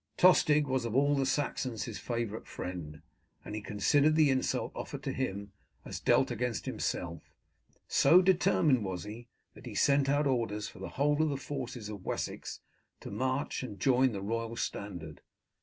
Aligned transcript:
Tostig 0.17 0.65
was 0.65 0.83
of 0.83 0.95
all 0.95 1.13
the 1.13 1.27
Saxons 1.27 1.83
his 1.83 1.99
favourite 1.99 2.47
friend, 2.47 3.03
and 3.45 3.53
he 3.53 3.61
considered 3.61 4.15
the 4.15 4.31
insult 4.31 4.71
offered 4.73 5.03
to 5.03 5.13
him 5.13 5.51
as 5.85 5.99
dealt 5.99 6.31
against 6.31 6.65
himself. 6.65 7.29
So 7.87 8.19
determined 8.23 8.83
was 8.83 9.03
he, 9.03 9.27
that 9.53 9.67
he 9.67 9.75
sent 9.75 10.09
out 10.09 10.25
orders 10.25 10.67
for 10.67 10.79
the 10.79 10.89
whole 10.97 11.21
of 11.21 11.29
the 11.29 11.37
forces 11.37 11.87
of 11.87 12.03
Wessex 12.03 12.61
to 13.01 13.11
march 13.11 13.61
and 13.61 13.79
join 13.79 14.11
the 14.11 14.23
royal 14.23 14.55
standard. 14.55 15.21